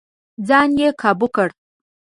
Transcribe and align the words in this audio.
ځان 0.47 0.69
يې 0.79 0.89
کابو 1.01 1.27
کړ. 1.35 1.49